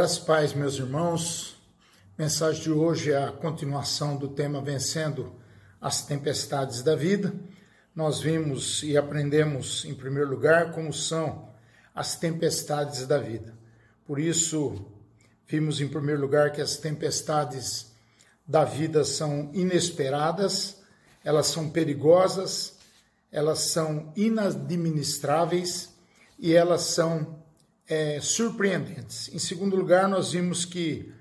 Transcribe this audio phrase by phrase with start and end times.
[0.00, 1.60] Graças paz, meus irmãos.
[2.16, 5.34] Mensagem de hoje é a continuação do tema Vencendo
[5.78, 7.34] as Tempestades da Vida.
[7.94, 11.50] Nós vimos e aprendemos, em primeiro lugar, como são
[11.94, 13.54] as tempestades da vida.
[14.06, 14.86] Por isso,
[15.46, 17.92] vimos, em primeiro lugar, que as tempestades
[18.48, 20.78] da vida são inesperadas,
[21.22, 22.78] elas são perigosas,
[23.30, 25.90] elas são inadministráveis
[26.38, 27.44] e elas são
[27.90, 29.28] é, surpreendentes.
[29.34, 31.12] Em segundo lugar, nós vimos que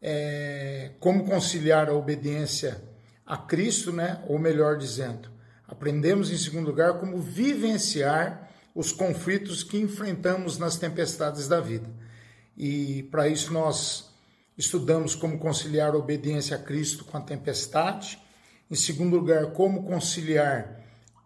[0.00, 2.82] é, como conciliar a obediência
[3.26, 4.24] a Cristo, né?
[4.26, 5.30] ou melhor dizendo,
[5.68, 11.88] aprendemos em segundo lugar como vivenciar os conflitos que enfrentamos nas tempestades da vida.
[12.56, 14.10] E para isso nós
[14.56, 18.18] estudamos como conciliar a obediência a Cristo com a tempestade.
[18.70, 20.80] Em segundo lugar, como conciliar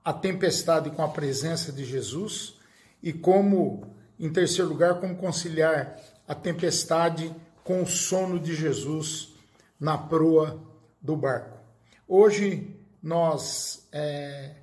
[0.04, 2.58] a tempestade com a presença de Jesus
[3.00, 9.34] e como em terceiro lugar, como conciliar a tempestade com o sono de Jesus
[9.78, 10.60] na proa
[11.00, 11.58] do barco.
[12.06, 14.56] Hoje nós é,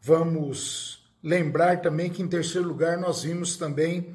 [0.00, 4.14] vamos lembrar também que, em terceiro lugar, nós vimos também,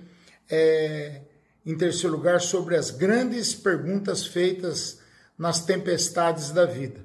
[0.50, 1.22] é,
[1.66, 5.00] em terceiro lugar, sobre as grandes perguntas feitas
[5.38, 7.00] nas tempestades da vida.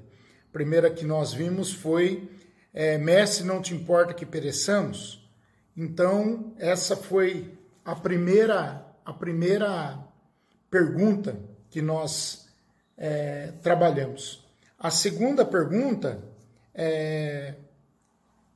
[0.49, 2.29] A primeira que nós vimos foi:
[2.73, 5.27] é, Mestre, não te importa que pereçamos?
[5.75, 7.51] Então, essa foi
[7.85, 9.99] a primeira, a primeira
[10.71, 12.49] pergunta que nós
[12.97, 14.43] é, trabalhamos.
[14.79, 16.21] A segunda pergunta
[16.73, 17.53] é,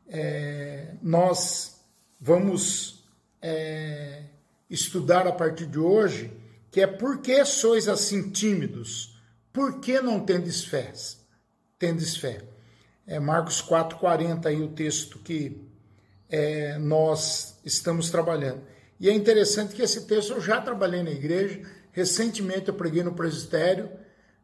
[0.08, 1.80] é, nós
[2.20, 3.06] vamos
[3.42, 4.24] é,
[4.70, 6.34] estudar a partir de hoje,
[6.72, 9.16] que é por que sois assim tímidos?
[9.54, 10.92] Por que não tendes fé?
[11.78, 12.42] Tendes fé.
[13.06, 15.62] É Marcos 4,40 aí o texto que
[16.30, 18.62] é, nós estamos trabalhando.
[19.00, 21.62] E é interessante que esse texto eu já trabalhei na igreja,
[21.92, 23.90] recentemente eu preguei no presbitério,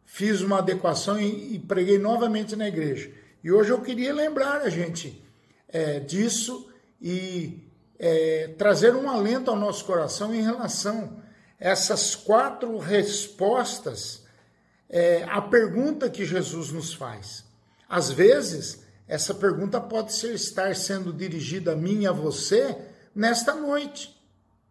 [0.05, 3.11] fiz uma adequação e, e preguei novamente na igreja.
[3.43, 5.21] E hoje eu queria lembrar a gente
[5.67, 6.69] é, disso
[7.01, 11.25] e é, trazer um alento ao nosso coração em relação a
[11.59, 14.23] essas quatro respostas
[14.89, 17.43] é, à pergunta que Jesus nos faz.
[17.89, 22.77] Às vezes, essa pergunta pode ser, estar sendo dirigida a mim e a você
[23.13, 24.14] nesta noite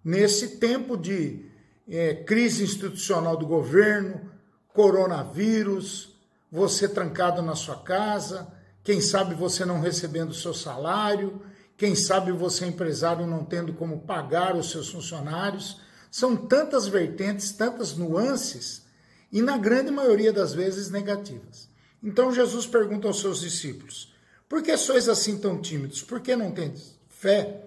[0.04, 1.46] nesse tempo de
[1.88, 4.30] é, crise institucional do governo,
[4.68, 6.14] coronavírus,
[6.50, 11.40] você trancado na sua casa, quem sabe você não recebendo o seu salário,
[11.76, 15.80] quem sabe você empresário não tendo como pagar os seus funcionários.
[16.10, 18.84] São tantas vertentes, tantas nuances
[19.32, 21.68] e na grande maioria das vezes negativas.
[22.02, 24.14] Então Jesus pergunta aos seus discípulos:
[24.48, 26.02] Por que sois assim tão tímidos?
[26.02, 27.64] Por que não tendes fé?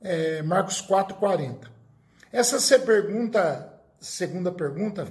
[0.00, 1.68] É, Marcos 4,40.
[2.32, 5.10] Essa pergunta, segunda pergunta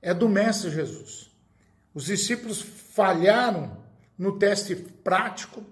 [0.00, 1.30] é do Mestre Jesus.
[1.94, 3.82] Os discípulos falharam
[4.16, 5.64] no teste prático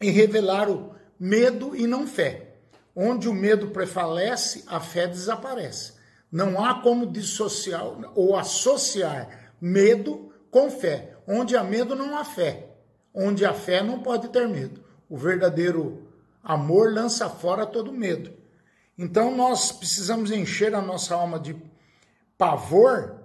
[0.00, 2.54] e revelaram medo e não fé.
[2.94, 5.94] Onde o medo prevalece, a fé desaparece.
[6.30, 7.84] Não há como dissociar
[8.14, 11.16] ou associar medo com fé.
[11.26, 12.68] Onde há medo, não há fé.
[13.14, 14.84] Onde há fé, não pode ter medo.
[15.08, 16.09] O verdadeiro
[16.42, 18.32] Amor lança fora todo medo.
[18.96, 21.56] Então nós precisamos encher a nossa alma de
[22.36, 23.16] pavor,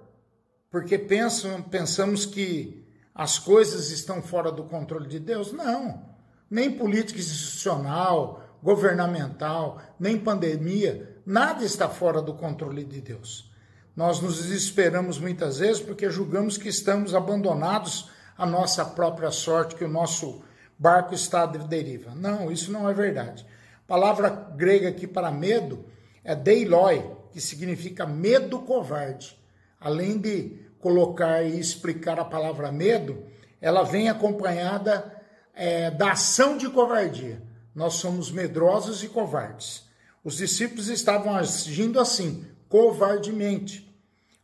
[0.70, 5.54] porque pensam, pensamos que as coisas estão fora do controle de Deus.
[5.54, 6.04] Não.
[6.50, 13.52] Nem política institucional, governamental, nem pandemia, nada está fora do controle de Deus.
[13.96, 19.86] Nós nos desesperamos muitas vezes porque julgamos que estamos abandonados à nossa própria sorte, que
[19.86, 20.44] o nosso
[20.78, 22.13] barco está de deriva.
[22.16, 23.46] Não, isso não é verdade.
[23.86, 25.86] A palavra grega aqui para medo
[26.24, 29.38] é deiloi, que significa medo covarde.
[29.80, 33.24] Além de colocar e explicar a palavra medo,
[33.62, 35.13] ela vem acompanhada
[35.54, 37.42] é, da ação de covardia.
[37.74, 39.86] Nós somos medrosos e covardes.
[40.24, 43.86] Os discípulos estavam agindo assim, covardemente,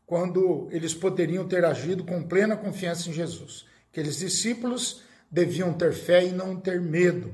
[0.06, 3.66] quando eles poderiam ter agido com plena confiança em Jesus.
[3.92, 5.01] Aqueles discípulos
[5.31, 7.33] deviam ter fé e não ter medo.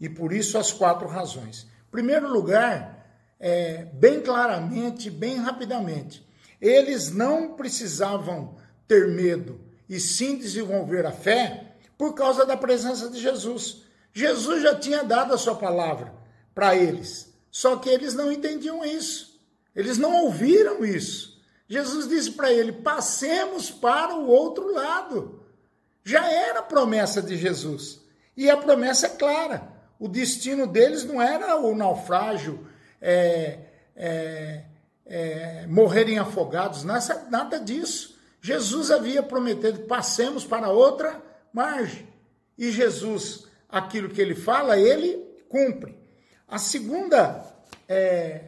[0.00, 1.66] E por isso as quatro razões.
[1.88, 2.98] Em primeiro lugar,
[3.40, 6.26] é, bem claramente, bem rapidamente,
[6.60, 8.56] eles não precisavam
[8.86, 13.82] ter medo e sim desenvolver a fé por causa da presença de Jesus.
[14.12, 16.12] Jesus já tinha dado a sua palavra
[16.54, 19.40] para eles, só que eles não entendiam isso.
[19.74, 21.40] Eles não ouviram isso.
[21.68, 25.40] Jesus disse para ele: passemos para o outro lado.
[26.08, 28.00] Já era promessa de Jesus.
[28.34, 29.70] E a promessa é clara.
[29.98, 32.66] O destino deles não era o naufrágio
[32.98, 33.58] é,
[33.94, 34.64] é,
[35.04, 38.18] é, morrerem afogados, nada, nada disso.
[38.40, 41.22] Jesus havia prometido: passemos para outra
[41.52, 42.08] margem.
[42.56, 45.94] E Jesus, aquilo que ele fala, ele cumpre.
[46.48, 47.44] A segunda
[47.86, 48.44] é,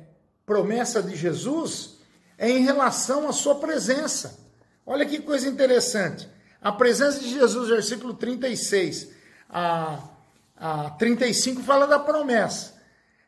[0.46, 1.98] promessa de Jesus
[2.38, 4.40] é em relação à sua presença.
[4.86, 6.26] Olha que coisa interessante.
[6.60, 9.10] A presença de Jesus, versículo 36
[9.48, 9.98] a,
[10.56, 12.78] a 35, fala da promessa.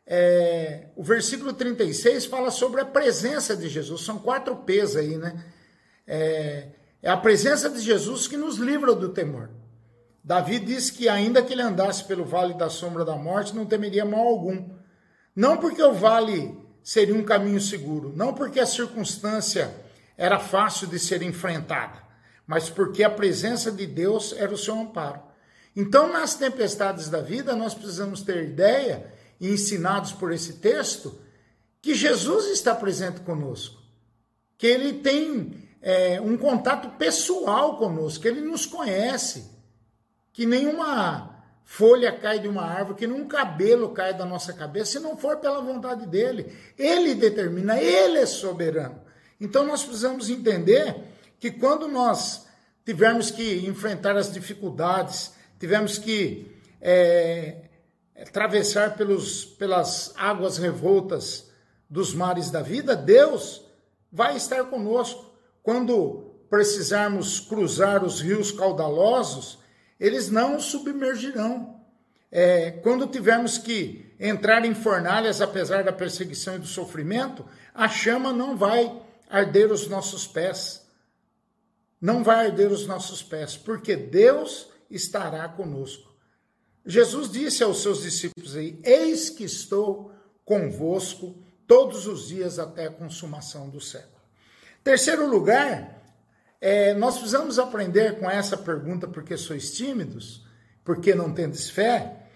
[0.05, 4.01] É, o versículo 36 fala sobre a presença de Jesus.
[4.01, 5.43] São quatro P's aí, né?
[6.05, 6.67] É,
[7.01, 9.49] é a presença de Jesus que nos livra do temor.
[10.23, 14.05] Davi diz que, ainda que ele andasse pelo vale da sombra da morte, não temeria
[14.05, 14.69] mal algum.
[15.35, 19.73] Não porque o vale seria um caminho seguro, não porque a circunstância
[20.17, 22.02] era fácil de ser enfrentada,
[22.45, 25.21] mas porque a presença de Deus era o seu amparo.
[25.75, 31.19] Então, nas tempestades da vida, nós precisamos ter ideia, e ensinados por esse texto,
[31.81, 33.81] que Jesus está presente conosco,
[34.57, 39.51] que ele tem é, um contato pessoal conosco, que ele nos conhece,
[40.31, 44.99] que nenhuma folha cai de uma árvore, que nenhum cabelo cai da nossa cabeça, se
[44.99, 46.55] não for pela vontade dele.
[46.77, 49.01] Ele determina, ele é soberano.
[49.39, 51.12] Então nós precisamos entender
[51.43, 52.45] que quando nós
[52.85, 56.49] tivermos que enfrentar as dificuldades, tivermos que
[56.79, 57.63] é,
[58.17, 61.51] atravessar pelos, pelas águas revoltas
[61.89, 63.61] dos mares da vida, Deus
[64.09, 65.35] vai estar conosco.
[65.61, 69.59] Quando precisarmos cruzar os rios caudalosos,
[69.99, 71.77] eles não submergirão.
[72.31, 78.31] É, quando tivermos que entrar em fornalhas, apesar da perseguição e do sofrimento, a chama
[78.31, 78.97] não vai
[79.29, 80.82] arder os nossos pés.
[82.03, 86.13] Não vai arder os nossos pés, porque Deus estará conosco.
[86.85, 90.11] Jesus disse aos seus discípulos aí: Eis que estou
[90.43, 94.21] convosco todos os dias até a consumação do século.
[94.83, 96.03] Terceiro lugar,
[96.59, 100.45] é, nós precisamos aprender com essa pergunta, porque sois tímidos,
[100.83, 102.27] porque não tendes fé,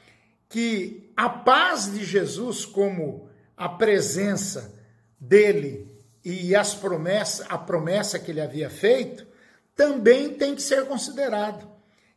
[0.47, 4.73] que a paz de Jesus, como a presença
[5.19, 5.91] dele
[6.23, 9.27] e as promessas, a promessa que ele havia feito,
[9.77, 11.69] também tem que ser considerado.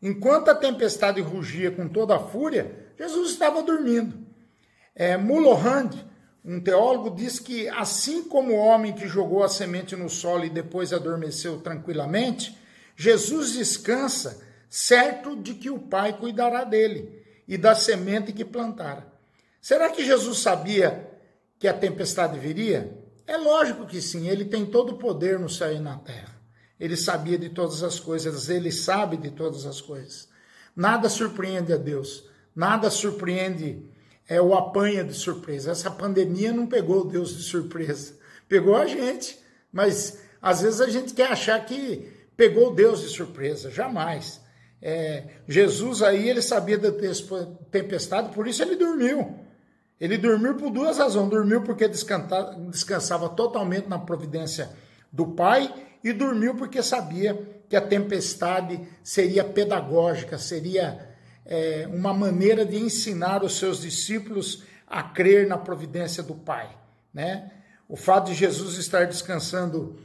[0.03, 4.19] Enquanto a tempestade rugia com toda a fúria, Jesus estava dormindo.
[4.95, 5.91] É, Mulohand,
[6.43, 10.51] um teólogo diz que, assim como o homem que jogou a semente no solo e
[10.51, 12.59] depois adormeceu tranquilamente,
[12.97, 19.07] Jesus descansa, certo de que o Pai cuidará dele e da semente que plantara.
[19.61, 21.11] Será que Jesus sabia
[21.59, 22.97] que a tempestade viria?
[23.27, 26.40] É lógico que sim, ele tem todo o poder no céu e na terra.
[26.81, 30.29] Ele sabia de todas as coisas, ele sabe de todas as coisas.
[30.75, 32.25] Nada surpreende a Deus,
[32.57, 33.85] nada surpreende
[34.27, 35.73] é o apanha de surpresa.
[35.73, 38.15] Essa pandemia não pegou Deus de surpresa,
[38.49, 39.39] pegou a gente.
[39.71, 44.41] Mas às vezes a gente quer achar que pegou Deus de surpresa, jamais.
[44.81, 46.91] É, Jesus aí ele sabia da
[47.71, 49.39] tempestade, por isso ele dormiu.
[50.01, 51.29] Ele dormiu por duas razões.
[51.29, 54.71] Dormiu porque descansava totalmente na providência
[55.13, 57.39] do Pai e dormiu porque sabia
[57.69, 61.09] que a tempestade seria pedagógica, seria
[61.45, 66.77] é, uma maneira de ensinar os seus discípulos a crer na providência do Pai.
[67.13, 67.51] Né?
[67.89, 69.99] O fato de Jesus estar descansando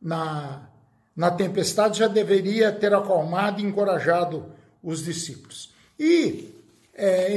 [0.00, 0.68] na,
[1.14, 5.74] na tempestade já deveria ter acalmado e encorajado os discípulos.
[5.98, 6.54] E,
[6.94, 7.28] é,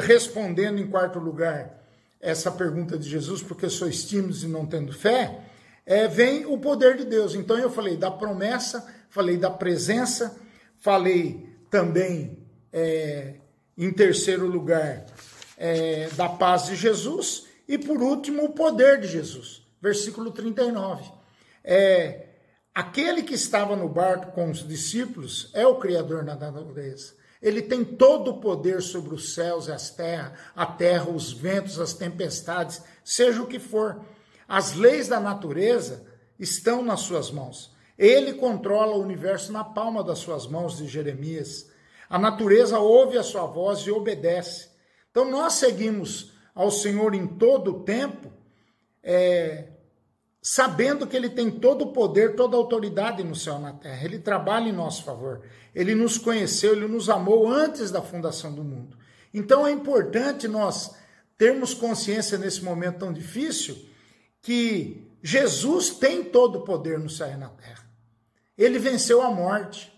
[0.00, 1.80] respondendo em quarto lugar
[2.20, 5.40] essa pergunta de Jesus, porque sois tímidos e não tendo fé,
[5.90, 7.34] é, vem o poder de Deus.
[7.34, 10.38] Então eu falei da promessa, falei da presença,
[10.76, 12.38] falei também
[12.72, 13.34] é,
[13.76, 15.04] em terceiro lugar,
[15.58, 17.48] é, da paz de Jesus.
[17.66, 19.66] E por último, o poder de Jesus.
[19.82, 21.10] Versículo 39.
[21.64, 22.26] É,
[22.72, 27.14] aquele que estava no barco com os discípulos é o Criador da natureza.
[27.42, 31.80] Ele tem todo o poder sobre os céus e as terra, a terra, os ventos,
[31.80, 34.00] as tempestades, seja o que for.
[34.50, 36.04] As leis da natureza
[36.36, 37.72] estão nas suas mãos.
[37.96, 41.70] Ele controla o universo na palma das suas mãos, de Jeremias.
[42.08, 44.70] A natureza ouve a sua voz e obedece.
[45.08, 48.32] Então nós seguimos ao Senhor em todo o tempo,
[49.04, 49.68] é,
[50.42, 54.04] sabendo que Ele tem todo o poder, toda a autoridade no céu e na terra.
[54.04, 55.42] Ele trabalha em nosso favor.
[55.72, 58.98] Ele nos conheceu, Ele nos amou antes da fundação do mundo.
[59.32, 60.92] Então é importante nós
[61.38, 63.88] termos consciência nesse momento tão difícil
[64.42, 67.88] que Jesus tem todo o poder no céu e na terra.
[68.56, 69.92] Ele venceu a morte.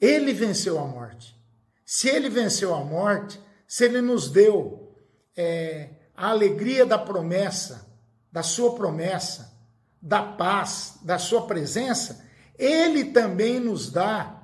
[0.00, 1.36] Ele venceu a morte.
[1.84, 4.94] Se ele venceu a morte, se ele nos deu
[5.36, 7.86] é, a alegria da promessa
[8.36, 9.50] da sua promessa,
[10.02, 12.22] da paz, da sua presença,
[12.58, 14.42] ele também nos dá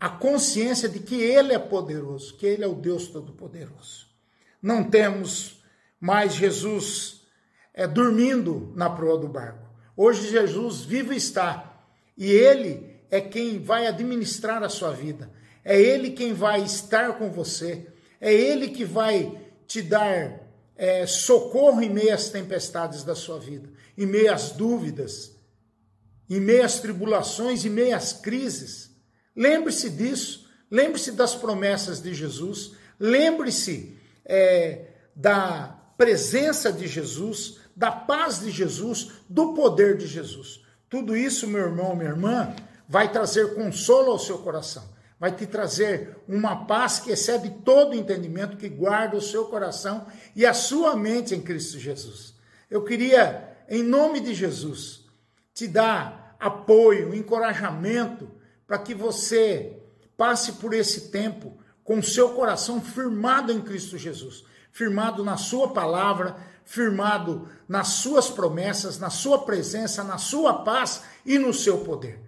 [0.00, 4.06] a consciência de que ele é poderoso, que ele é o Deus Todo-Poderoso.
[4.62, 5.57] Não temos
[6.00, 7.22] mais Jesus
[7.74, 9.68] é, dormindo na proa do barco.
[9.96, 11.84] Hoje Jesus vivo está
[12.16, 15.30] e ele é quem vai administrar a sua vida.
[15.64, 17.86] É ele quem vai estar com você.
[18.20, 20.40] É ele que vai te dar
[20.76, 25.36] é, socorro em meio às tempestades da sua vida, em meio às dúvidas,
[26.30, 28.90] em meio às tribulações, em meio às crises.
[29.34, 38.40] Lembre-se disso, lembre-se das promessas de Jesus, lembre-se é, da presença de Jesus, da paz
[38.40, 40.62] de Jesus, do poder de Jesus.
[40.88, 42.54] Tudo isso, meu irmão, minha irmã,
[42.88, 44.88] vai trazer consolo ao seu coração,
[45.18, 50.46] vai te trazer uma paz que excede todo entendimento, que guarda o seu coração e
[50.46, 52.32] a sua mente em Cristo Jesus.
[52.70, 55.04] Eu queria, em nome de Jesus,
[55.52, 58.30] te dar apoio, encorajamento
[58.66, 59.76] para que você
[60.16, 64.44] passe por esse tempo com seu coração firmado em Cristo Jesus,
[64.78, 71.36] firmado na Sua palavra, firmado nas Suas promessas, na Sua presença, na Sua paz e
[71.36, 72.20] no seu poder.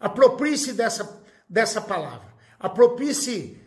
[0.00, 3.60] Aproprie-se dessa, dessa palavra, aproprie-se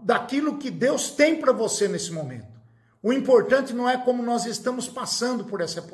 [0.00, 2.46] daquilo que Deus tem para você nesse momento.
[3.02, 5.84] O importante não é como nós estamos passando por essa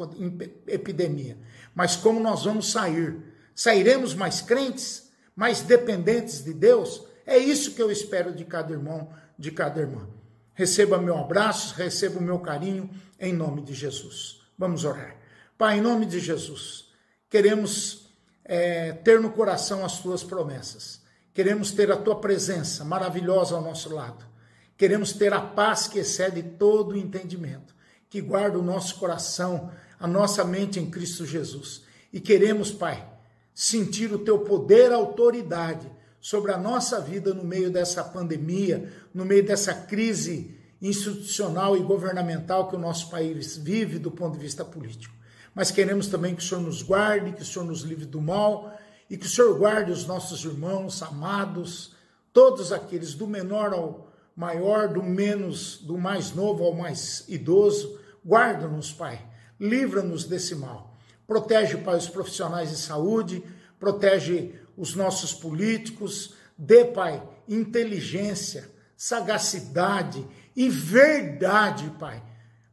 [0.67, 1.39] epidemia,
[1.75, 3.19] mas como nós vamos sair.
[3.55, 9.11] Sairemos mais crentes, mais dependentes de Deus, é isso que eu espero de cada irmão,
[9.39, 10.07] de cada irmã.
[10.55, 14.41] Receba meu abraço, receba o meu carinho, em nome de Jesus.
[14.59, 15.17] Vamos orar.
[15.57, 16.89] Pai, em nome de Jesus,
[17.31, 18.09] queremos
[18.45, 21.01] é, ter no coração as tuas promessas.
[21.33, 24.25] Queremos ter a tua presença maravilhosa ao nosso lado.
[24.77, 27.75] Queremos ter a paz que excede todo o entendimento,
[28.11, 31.85] que guarda o nosso coração, a nossa mente em Cristo Jesus.
[32.13, 33.09] E queremos, Pai,
[33.55, 35.91] sentir o teu poder, autoridade
[36.23, 42.69] sobre a nossa vida no meio dessa pandemia, no meio dessa crise institucional e governamental
[42.69, 45.13] que o nosso país vive do ponto de vista político.
[45.53, 48.73] Mas queremos também que o Senhor nos guarde, que o Senhor nos livre do mal
[49.11, 51.93] e que o Senhor guarde os nossos irmãos amados,
[52.33, 57.99] todos aqueles do menor ao maior, do menos, do mais novo ao mais idoso.
[58.25, 59.21] Guarda-nos, Pai.
[59.59, 60.97] Livra-nos desse mal.
[61.27, 63.43] Protege, Pai, os profissionais de saúde,
[63.79, 72.23] protege os nossos políticos, dê, Pai, inteligência, sagacidade e verdade, Pai,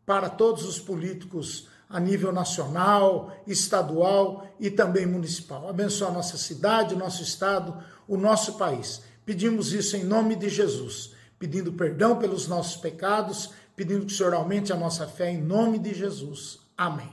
[0.05, 5.67] para todos os políticos a nível nacional, estadual e também municipal.
[5.67, 9.01] Abençoa a nossa cidade, nosso estado, o nosso país.
[9.25, 14.33] Pedimos isso em nome de Jesus, pedindo perdão pelos nossos pecados, pedindo que o Senhor
[14.33, 16.59] aumente a nossa fé em nome de Jesus.
[16.77, 17.11] Amém.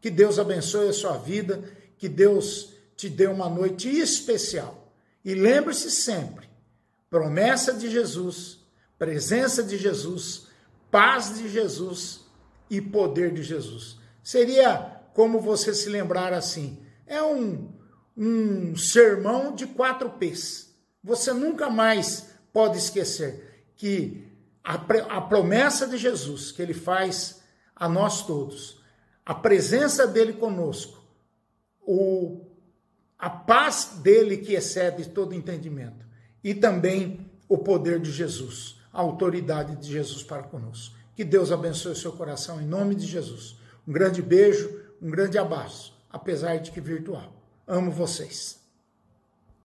[0.00, 1.62] Que Deus abençoe a sua vida,
[1.96, 2.71] que Deus
[3.02, 4.94] te dê uma noite especial.
[5.24, 6.48] E lembre-se sempre:
[7.10, 8.60] promessa de Jesus,
[8.96, 10.46] presença de Jesus,
[10.88, 12.20] paz de Jesus
[12.70, 13.98] e poder de Jesus.
[14.22, 17.72] Seria como você se lembrar assim: é um,
[18.16, 20.72] um sermão de quatro P's.
[21.02, 24.28] Você nunca mais pode esquecer que
[24.62, 24.74] a,
[25.16, 27.42] a promessa de Jesus que ele faz
[27.74, 28.80] a nós todos,
[29.26, 31.02] a presença dele conosco,
[31.84, 32.51] o
[33.22, 36.04] a paz dele que excede todo entendimento
[36.42, 40.96] e também o poder de Jesus, a autoridade de Jesus para conosco.
[41.14, 43.56] Que Deus abençoe o seu coração em nome de Jesus.
[43.86, 47.32] Um grande beijo, um grande abraço, apesar de que virtual.
[47.64, 48.61] Amo vocês.